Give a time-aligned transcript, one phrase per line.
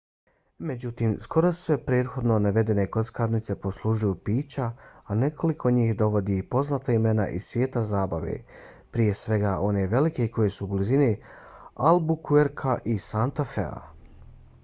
[0.67, 4.69] međutim skoro sve prethodno navedene kockarnice poslužuju pića
[5.05, 8.39] a nekoliko njih dovodi i poznata imena iz svijeta zabave
[8.97, 11.11] prije svega one velike koji su u blizini
[11.91, 13.79] albuquerquea i santa fea